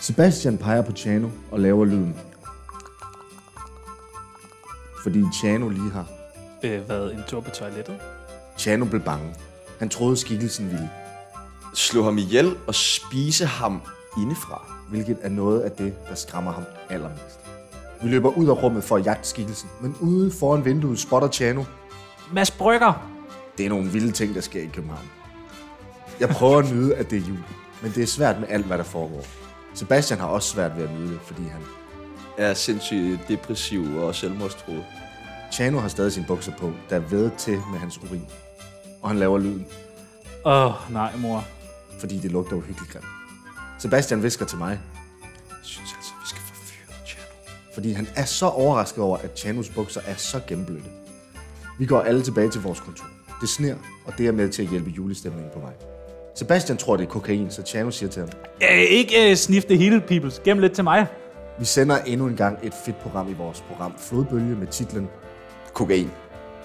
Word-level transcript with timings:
Sebastian 0.00 0.58
peger 0.58 0.82
på 0.82 0.92
Chano 0.92 1.28
og 1.50 1.60
laver 1.60 1.84
lyden. 1.84 2.16
Fordi 5.02 5.24
Chano 5.40 5.68
lige 5.68 5.90
har. 5.90 6.06
Øh, 6.62 6.80
hvad, 6.80 7.10
en 7.10 7.22
tur 7.28 7.40
på 7.40 7.50
toilettet? 7.50 7.96
Chano 8.58 8.84
blev 8.84 9.00
bange. 9.00 9.34
Han 9.78 9.88
troede 9.88 10.16
skikkelsen 10.16 10.70
ville, 10.70 10.90
Slå 11.74 12.02
ham 12.04 12.18
ihjel 12.18 12.56
og 12.66 12.74
spise 12.74 13.46
ham 13.46 13.82
indefra. 14.18 14.72
hvilket 14.90 15.16
er 15.22 15.28
noget 15.28 15.60
af 15.60 15.70
det, 15.70 15.94
der 16.08 16.14
skræmmer 16.14 16.52
ham 16.52 16.62
allermest. 16.90 17.40
Vi 18.02 18.08
løber 18.08 18.30
ud 18.30 18.48
af 18.48 18.62
rummet 18.62 18.84
for 18.84 18.96
at 18.96 19.06
jagte 19.06 19.28
skikkelsen, 19.28 19.68
men 19.80 19.96
ude 20.00 20.30
foran 20.32 20.64
vinduet 20.64 20.98
spotter 20.98 21.28
Chano. 21.28 21.64
Mads 22.32 22.50
Brygger! 22.50 23.10
Det 23.58 23.66
er 23.66 23.70
nogle 23.70 23.90
vilde 23.90 24.12
ting, 24.12 24.34
der 24.34 24.40
sker 24.40 24.62
i 24.62 24.70
København. 24.72 25.10
Jeg 26.20 26.28
prøver 26.28 26.58
at 26.58 26.72
nyde, 26.72 26.94
at 26.96 27.10
det 27.10 27.16
er 27.18 27.22
jul, 27.28 27.38
men 27.82 27.92
det 27.94 28.02
er 28.02 28.06
svært 28.06 28.40
med 28.40 28.48
alt, 28.50 28.66
hvad 28.66 28.78
der 28.78 28.84
foregår. 28.84 29.24
Sebastian 29.74 30.20
har 30.20 30.26
også 30.26 30.48
svært 30.48 30.76
ved 30.76 30.84
at 30.84 30.90
nyde 30.90 31.12
det, 31.12 31.20
fordi 31.24 31.42
han... 31.42 31.60
Er 32.38 32.54
sindssygt 32.54 33.20
depressiv 33.28 33.96
og 33.96 34.14
selvmordstroet. 34.14 34.84
Chano 35.52 35.78
har 35.78 35.88
stadig 35.88 36.12
sine 36.12 36.26
bukser 36.26 36.52
på, 36.58 36.72
der 36.90 36.96
er 36.96 37.00
ved 37.00 37.30
til 37.38 37.60
med 37.70 37.78
hans 37.78 37.98
urin. 38.02 38.26
Og 39.02 39.08
han 39.08 39.18
laver 39.18 39.38
lyden, 39.38 39.66
Åh, 40.44 40.66
oh, 40.66 40.92
nej, 40.92 41.16
mor. 41.16 41.44
fordi 42.00 42.18
det 42.18 42.32
lugter 42.32 42.56
uhyggeligt 42.56 42.92
grimt. 42.92 43.04
Sebastian 43.78 44.22
visker 44.22 44.46
til 44.46 44.58
mig, 44.58 44.80
Jeg 45.50 45.58
synes 45.62 45.90
altså, 45.96 46.12
vi 46.22 46.28
skal 46.28 46.40
forfyre 46.42 47.06
Chano. 47.06 47.24
fordi 47.74 47.92
han 47.92 48.08
er 48.16 48.24
så 48.24 48.46
overrasket 48.46 49.04
over, 49.04 49.16
at 49.18 49.38
Chanos 49.38 49.68
bukser 49.68 50.00
er 50.06 50.14
så 50.14 50.40
gennemblødte. 50.48 50.88
Vi 51.78 51.86
går 51.86 52.00
alle 52.00 52.22
tilbage 52.22 52.50
til 52.50 52.62
vores 52.62 52.80
kontor. 52.80 53.06
Det 53.40 53.48
sner, 53.48 53.76
og 54.06 54.12
det 54.18 54.26
er 54.26 54.32
med 54.32 54.48
til 54.48 54.62
at 54.62 54.68
hjælpe 54.68 54.90
julestemningen 54.90 55.50
på 55.54 55.60
vej. 55.60 55.72
Sebastian 56.34 56.78
tror, 56.78 56.96
det 56.96 57.04
er 57.04 57.08
kokain, 57.08 57.50
så 57.50 57.62
Chano 57.62 57.90
siger 57.90 58.10
til 58.10 58.20
ham, 58.20 58.28
Øh, 58.62 58.80
ikke 58.80 59.30
øh, 59.30 59.36
snif 59.36 59.64
det 59.64 59.78
hele, 59.78 60.00
peoples. 60.00 60.40
Gem 60.44 60.58
lidt 60.58 60.72
til 60.72 60.84
mig. 60.84 61.06
vi 61.58 61.64
sender 61.64 61.98
endnu 61.98 62.26
en 62.26 62.36
gang 62.36 62.58
et 62.62 62.74
fedt 62.84 63.00
program 63.00 63.28
i 63.30 63.32
vores 63.32 63.60
program 63.68 63.94
Flodbølge 63.98 64.56
med 64.56 64.66
titlen 64.66 65.08
Kokain. 65.74 66.10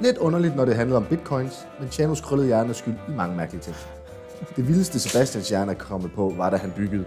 Lidt 0.00 0.18
underligt, 0.18 0.56
når 0.56 0.64
det 0.64 0.76
handler 0.76 0.96
om 0.96 1.04
bitcoins, 1.04 1.66
men 1.80 1.90
Chanos 1.90 2.20
krøllede 2.20 2.46
hjerne 2.48 2.68
er 2.70 2.74
skyld 2.74 2.94
i 3.08 3.12
mange 3.12 3.36
mærkelige 3.36 3.62
ting. 3.62 3.76
Det 4.56 4.68
vildeste 4.68 5.00
Sebastians 5.00 5.48
hjerne 5.48 5.72
er 5.72 5.76
kommet 5.76 6.10
på, 6.12 6.34
var 6.36 6.50
da 6.50 6.56
han 6.56 6.70
byggede. 6.76 7.04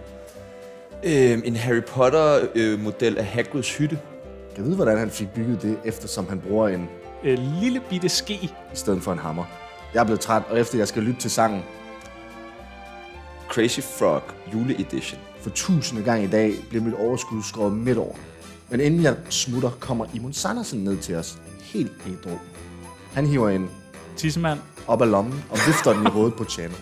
Øhm, 1.04 1.42
en 1.46 1.56
Harry 1.56 1.82
Potter-model 1.84 3.18
af 3.18 3.26
Hagrids 3.26 3.78
hytte. 3.78 4.00
Jeg 4.58 4.66
ved, 4.66 4.76
hvordan 4.76 4.98
han 4.98 5.10
fik 5.10 5.28
bygget 5.36 5.62
det, 5.62 5.78
eftersom 5.86 6.28
han 6.30 6.40
bruger 6.40 6.68
en 6.68 6.90
Øh, 7.26 7.38
lille 7.62 7.82
bitte 7.90 8.10
ske. 8.10 8.34
i 8.34 8.50
stedet 8.74 9.02
for 9.04 9.12
en 9.12 9.20
hammer. 9.20 9.44
Jeg 9.94 10.00
er 10.00 10.04
blevet 10.04 10.20
træt, 10.20 10.44
og 10.50 10.60
efter 10.60 10.78
jeg 10.78 10.88
skal 10.88 11.04
lytte 11.04 11.20
til 11.22 11.32
sangen 11.32 11.62
Crazy 13.54 13.80
Frog 13.80 14.22
juleedition. 14.54 15.20
for 15.42 15.50
tusinde 15.50 16.04
gang 16.04 16.24
i 16.24 16.28
dag, 16.28 16.54
bliver 16.70 16.84
mit 16.84 16.94
overskud 16.94 17.44
skåret 17.44 17.74
midt 17.74 17.98
over. 17.98 18.16
Men 18.70 18.80
inden 18.80 19.04
jeg 19.04 19.16
smutter, 19.30 19.70
kommer 19.80 20.06
Imon 20.14 20.34
Sandersen 20.34 20.80
ned 20.80 20.98
til 20.98 21.16
os. 21.16 21.38
Helt 21.62 21.92
ædru. 22.08 22.38
Han 23.14 23.26
hiver 23.28 23.50
en 23.50 23.70
Tissemand. 24.18 24.60
op 24.88 25.02
af 25.02 25.12
lommen 25.12 25.44
og 25.50 25.58
vifter 25.68 25.94
den 25.94 26.08
i 26.08 26.10
hovedet 26.18 26.34
på 26.36 26.46
Chano. 26.46 26.74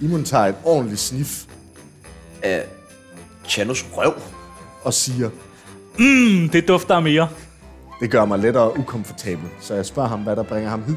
Imon 0.00 0.24
tager 0.24 0.44
et 0.46 0.54
ordentligt 0.64 1.00
snif 1.00 1.44
Af 2.42 2.66
Chanos 3.48 3.84
røv. 3.92 4.14
og 4.84 4.94
siger, 4.94 5.30
Mm, 5.98 6.48
det 6.48 6.68
dufter 6.68 6.94
af 6.94 7.02
mere. 7.02 7.28
det 8.00 8.10
gør 8.10 8.24
mig 8.24 8.38
lettere 8.38 8.78
ukomfortabel, 8.78 9.48
så 9.60 9.74
jeg 9.74 9.86
spørger 9.86 10.08
ham, 10.08 10.20
hvad 10.22 10.36
der 10.36 10.42
bringer 10.42 10.70
ham 10.70 10.84
hid. 10.84 10.96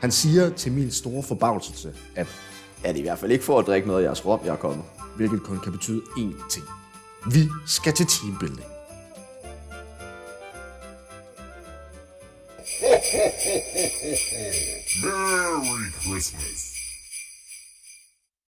Han 0.00 0.10
siger 0.10 0.50
til 0.50 0.72
min 0.72 0.90
store 0.90 1.22
forbavselse, 1.22 1.92
at 2.16 2.26
Er 2.84 2.92
det 2.92 2.98
i 2.98 3.02
hvert 3.02 3.18
fald 3.18 3.32
ikke 3.32 3.44
for 3.44 3.58
at 3.58 3.66
drikke 3.66 3.88
noget 3.88 4.00
af 4.00 4.06
jeres 4.06 4.26
rom, 4.26 4.40
jeg 4.44 4.52
er 4.52 4.56
kommet. 4.56 4.84
hvilket 5.16 5.42
kun 5.42 5.60
kan 5.60 5.72
betyde 5.72 6.02
én 6.16 6.48
ting. 6.50 6.66
Vi 7.32 7.48
skal 7.66 7.92
til 7.92 8.06
teambuilding. 8.06 8.66
Merry 15.02 15.90
Christmas. 16.02 16.79